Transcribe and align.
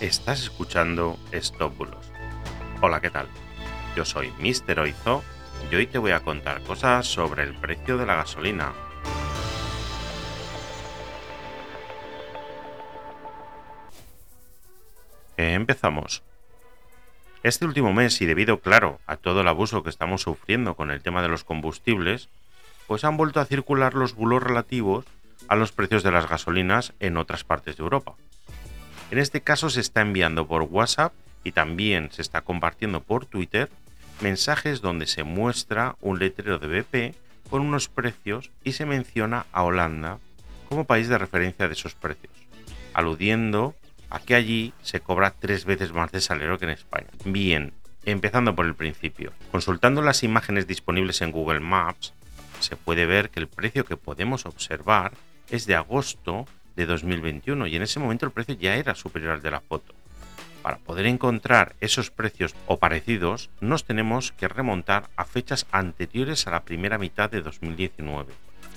Estás 0.00 0.42
escuchando 0.42 1.18
Estópulos. 1.32 2.12
Hola, 2.82 3.00
¿qué 3.00 3.08
tal? 3.08 3.28
Yo 3.96 4.04
soy 4.04 4.30
Mr. 4.38 4.78
Oizo 4.80 5.24
y 5.70 5.74
hoy 5.74 5.86
te 5.86 5.96
voy 5.96 6.10
a 6.10 6.20
contar 6.20 6.62
cosas 6.64 7.06
sobre 7.06 7.44
el 7.44 7.54
precio 7.54 7.96
de 7.96 8.04
la 8.04 8.16
gasolina. 8.16 8.74
Empezamos. 15.38 16.22
Este 17.42 17.64
último 17.64 17.94
mes 17.94 18.20
y 18.20 18.26
debido, 18.26 18.60
claro, 18.60 19.00
a 19.06 19.16
todo 19.16 19.40
el 19.40 19.48
abuso 19.48 19.82
que 19.82 19.88
estamos 19.88 20.20
sufriendo 20.20 20.74
con 20.74 20.90
el 20.90 21.00
tema 21.00 21.22
de 21.22 21.28
los 21.28 21.42
combustibles, 21.42 22.28
pues 22.86 23.02
han 23.04 23.16
vuelto 23.16 23.40
a 23.40 23.46
circular 23.46 23.94
los 23.94 24.14
bulos 24.14 24.42
relativos 24.42 25.06
a 25.48 25.56
los 25.56 25.72
precios 25.72 26.02
de 26.02 26.10
las 26.10 26.28
gasolinas 26.28 26.92
en 27.00 27.16
otras 27.16 27.44
partes 27.44 27.78
de 27.78 27.82
Europa. 27.82 28.14
En 29.10 29.18
este 29.18 29.40
caso 29.40 29.70
se 29.70 29.80
está 29.80 30.00
enviando 30.00 30.48
por 30.48 30.62
WhatsApp 30.62 31.12
y 31.44 31.52
también 31.52 32.10
se 32.10 32.22
está 32.22 32.40
compartiendo 32.40 33.02
por 33.02 33.24
Twitter 33.24 33.70
mensajes 34.20 34.80
donde 34.80 35.06
se 35.06 35.22
muestra 35.22 35.96
un 36.00 36.18
letrero 36.18 36.58
de 36.58 36.80
BP 36.80 37.14
con 37.48 37.62
unos 37.62 37.88
precios 37.88 38.50
y 38.64 38.72
se 38.72 38.86
menciona 38.86 39.46
a 39.52 39.62
Holanda 39.62 40.18
como 40.68 40.86
país 40.86 41.08
de 41.08 41.18
referencia 41.18 41.68
de 41.68 41.74
esos 41.74 41.94
precios, 41.94 42.32
aludiendo 42.94 43.76
a 44.10 44.18
que 44.18 44.34
allí 44.34 44.72
se 44.82 45.00
cobra 45.00 45.34
tres 45.38 45.64
veces 45.64 45.92
más 45.92 46.10
de 46.10 46.20
salario 46.20 46.58
que 46.58 46.64
en 46.64 46.72
España. 46.72 47.08
Bien, 47.24 47.74
empezando 48.04 48.56
por 48.56 48.66
el 48.66 48.74
principio. 48.74 49.32
Consultando 49.52 50.02
las 50.02 50.24
imágenes 50.24 50.66
disponibles 50.66 51.20
en 51.20 51.30
Google 51.30 51.60
Maps, 51.60 52.12
se 52.58 52.74
puede 52.74 53.06
ver 53.06 53.30
que 53.30 53.38
el 53.38 53.48
precio 53.48 53.84
que 53.84 53.96
podemos 53.96 54.46
observar 54.46 55.12
es 55.50 55.66
de 55.66 55.76
agosto 55.76 56.46
de 56.76 56.86
2021 56.86 57.66
y 57.66 57.76
en 57.76 57.82
ese 57.82 57.98
momento 57.98 58.26
el 58.26 58.32
precio 58.32 58.54
ya 58.54 58.76
era 58.76 58.94
superior 58.94 59.32
al 59.32 59.42
de 59.42 59.50
la 59.50 59.60
foto. 59.60 59.94
Para 60.62 60.78
poder 60.78 61.06
encontrar 61.06 61.74
esos 61.80 62.10
precios 62.10 62.54
o 62.66 62.78
parecidos 62.78 63.50
nos 63.60 63.84
tenemos 63.84 64.32
que 64.32 64.48
remontar 64.48 65.08
a 65.16 65.24
fechas 65.24 65.66
anteriores 65.70 66.46
a 66.46 66.50
la 66.50 66.64
primera 66.64 66.98
mitad 66.98 67.30
de 67.30 67.40
2019. 67.40 68.32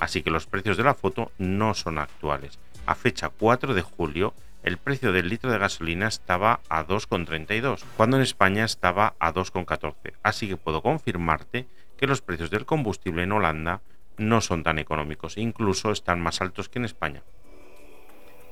Así 0.00 0.22
que 0.22 0.30
los 0.30 0.46
precios 0.46 0.76
de 0.76 0.84
la 0.84 0.94
foto 0.94 1.30
no 1.38 1.74
son 1.74 1.98
actuales. 1.98 2.58
A 2.86 2.94
fecha 2.94 3.28
4 3.28 3.74
de 3.74 3.82
julio 3.82 4.34
el 4.64 4.78
precio 4.78 5.12
del 5.12 5.28
litro 5.28 5.50
de 5.50 5.58
gasolina 5.58 6.08
estaba 6.08 6.60
a 6.70 6.86
2,32, 6.86 7.84
cuando 7.98 8.16
en 8.16 8.22
España 8.22 8.64
estaba 8.64 9.14
a 9.18 9.32
2,14. 9.32 10.14
Así 10.22 10.48
que 10.48 10.56
puedo 10.56 10.80
confirmarte 10.80 11.66
que 11.98 12.06
los 12.06 12.22
precios 12.22 12.50
del 12.50 12.64
combustible 12.64 13.24
en 13.24 13.32
Holanda 13.32 13.82
no 14.16 14.40
son 14.40 14.62
tan 14.62 14.78
económicos, 14.78 15.36
incluso 15.36 15.92
están 15.92 16.20
más 16.20 16.40
altos 16.40 16.70
que 16.70 16.78
en 16.78 16.86
España. 16.86 17.22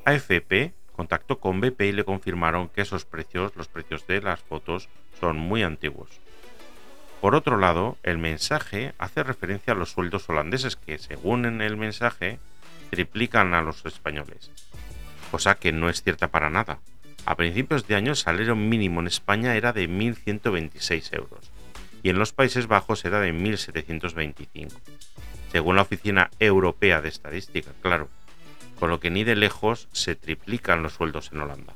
AFP 0.05 0.73
contactó 0.91 1.39
con 1.39 1.59
BP 1.59 1.81
y 1.81 1.91
le 1.91 2.03
confirmaron 2.05 2.69
que 2.69 2.81
esos 2.81 3.05
precios, 3.05 3.55
los 3.55 3.67
precios 3.67 4.05
de 4.07 4.21
las 4.21 4.41
fotos, 4.41 4.89
son 5.19 5.37
muy 5.37 5.63
antiguos. 5.63 6.09
Por 7.21 7.35
otro 7.35 7.57
lado, 7.57 7.97
el 8.03 8.17
mensaje 8.17 8.93
hace 8.97 9.23
referencia 9.23 9.73
a 9.73 9.75
los 9.75 9.91
sueldos 9.91 10.27
holandeses 10.27 10.75
que, 10.75 10.97
según 10.97 11.45
en 11.45 11.61
el 11.61 11.77
mensaje, 11.77 12.39
triplican 12.89 13.53
a 13.53 13.61
los 13.61 13.85
españoles, 13.85 14.51
cosa 15.31 15.55
que 15.55 15.71
no 15.71 15.89
es 15.89 16.03
cierta 16.03 16.27
para 16.27 16.49
nada. 16.49 16.79
A 17.25 17.35
principios 17.35 17.87
de 17.87 17.95
año 17.95 18.11
el 18.11 18.17
salario 18.17 18.55
mínimo 18.55 18.99
en 18.99 19.07
España 19.07 19.55
era 19.55 19.71
de 19.71 19.89
1.126 19.89 21.15
euros 21.15 21.51
y 22.03 22.09
en 22.09 22.19
los 22.19 22.33
Países 22.33 22.67
Bajos 22.67 23.05
era 23.05 23.21
de 23.21 23.33
1.725, 23.33 24.69
según 25.51 25.77
la 25.77 25.83
Oficina 25.83 26.29
Europea 26.39 27.01
de 27.01 27.07
Estadística, 27.07 27.71
claro, 27.81 28.09
con 28.79 28.89
lo 28.89 28.99
que 28.99 29.09
ni 29.09 29.23
de 29.23 29.35
lejos 29.35 29.87
se 29.91 30.15
triplican 30.15 30.83
los 30.83 30.93
sueldos 30.93 31.31
en 31.31 31.41
Holanda. 31.41 31.73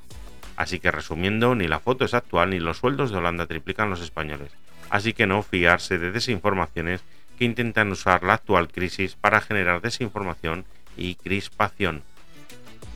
Así 0.55 0.79
que 0.79 0.91
resumiendo, 0.91 1.55
ni 1.55 1.67
la 1.67 1.79
foto 1.79 2.05
es 2.05 2.13
actual 2.13 2.49
ni 2.49 2.59
los 2.59 2.77
sueldos 2.77 3.11
de 3.11 3.17
Holanda 3.17 3.45
triplican 3.45 3.89
los 3.89 4.01
españoles. 4.01 4.51
Así 4.89 5.13
que 5.13 5.27
no 5.27 5.43
fiarse 5.43 5.99
de 5.99 6.11
desinformaciones 6.11 7.01
que 7.37 7.45
intentan 7.45 7.91
usar 7.91 8.23
la 8.23 8.33
actual 8.33 8.67
crisis 8.67 9.15
para 9.15 9.41
generar 9.41 9.81
desinformación 9.81 10.65
y 10.97 11.15
crispación. 11.15 12.03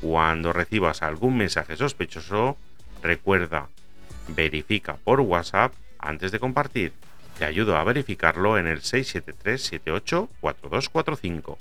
Cuando 0.02 0.53
recibas 0.53 1.03
algún 1.03 1.38
mensaje 1.38 1.78
sospechoso, 1.78 2.58
recuerda, 3.03 3.70
verifica 4.30 4.97
por 5.03 5.22
WhatsApp 5.22 5.74
antes 6.00 6.31
de 6.31 6.40
compartir. 6.40 6.94
Te 7.38 7.46
ayudo 7.46 7.78
a 7.78 7.84
verificarlo 7.84 8.58
en 8.58 8.66
el 8.68 8.81
673-784245. 8.81 11.58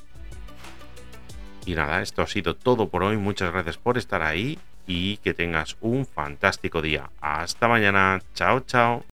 Y 1.66 1.74
nada, 1.74 2.02
esto 2.02 2.22
ha 2.22 2.26
sido 2.26 2.56
todo 2.56 2.88
por 2.88 3.02
hoy. 3.02 3.16
Muchas 3.16 3.52
gracias 3.52 3.76
por 3.76 3.98
estar 3.98 4.22
ahí 4.22 4.58
y 4.86 5.18
que 5.18 5.34
tengas 5.34 5.76
un 5.80 6.06
fantástico 6.06 6.82
día. 6.82 7.10
Hasta 7.20 7.68
mañana. 7.68 8.20
Chao, 8.34 8.60
chao. 8.60 9.09